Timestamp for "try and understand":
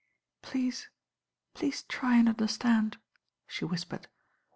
1.83-2.97